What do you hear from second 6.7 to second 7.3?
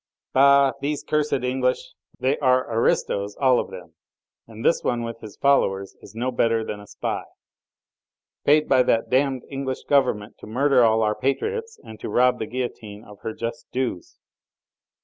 a spy!"